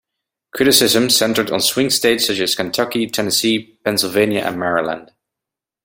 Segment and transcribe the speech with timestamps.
[0.55, 5.11] Criticism centered on swing states such as Kentucky, Tennessee, Pennsylvania, and Maryland.